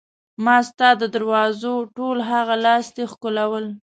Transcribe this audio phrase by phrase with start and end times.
[0.45, 3.65] ما ستا د دروازو ټول هغه لاستي ښکلول.